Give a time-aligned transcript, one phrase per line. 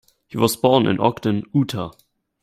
[0.25, 1.91] He was born in Ogden, Utah.